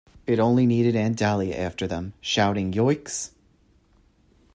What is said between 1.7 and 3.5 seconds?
them, shouting "Yoicks!"